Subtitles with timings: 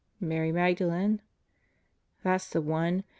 [0.19, 1.21] ""Mary Magdalen?"
[2.23, 3.03] "That's the one.